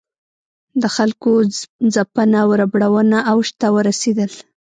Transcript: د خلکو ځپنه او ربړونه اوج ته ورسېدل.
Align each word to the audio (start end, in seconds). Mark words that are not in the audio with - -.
د 0.81 0.83
خلکو 0.95 1.31
ځپنه 1.93 2.37
او 2.43 2.49
ربړونه 2.61 3.17
اوج 3.31 3.47
ته 3.59 3.67
ورسېدل. 3.75 4.31